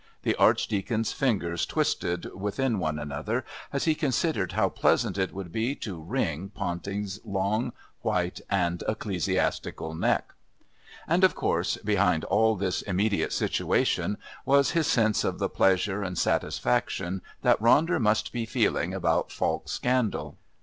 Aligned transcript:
The 0.23 0.35
Archdeacon's 0.37 1.11
fingers 1.13 1.63
twisted 1.63 2.25
within 2.33 2.79
one 2.79 2.97
another 2.97 3.45
as 3.71 3.83
he 3.83 3.93
considered 3.93 4.53
how 4.53 4.67
pleasant 4.69 5.15
it 5.15 5.31
would 5.31 5.51
be 5.51 5.75
to 5.75 6.01
wring 6.01 6.49
Ponting's 6.49 7.19
long, 7.23 7.71
white 8.01 8.41
and 8.49 8.83
ecclesiastical 8.87 9.93
neck. 9.93 10.33
And, 11.07 11.23
of 11.23 11.35
course, 11.35 11.77
behind 11.77 12.23
all 12.23 12.55
this 12.55 12.81
immediate 12.81 13.31
situation 13.31 14.17
was 14.43 14.71
his 14.71 14.87
sense 14.87 15.23
of 15.23 15.37
the 15.37 15.49
pleasure 15.49 16.01
and 16.01 16.17
satisfaction 16.17 17.21
that 17.43 17.61
Ronder 17.61 18.01
must 18.01 18.33
be 18.33 18.47
feeling 18.47 18.95
about 18.95 19.31
Falk's 19.31 19.71
scandal. 19.73 20.35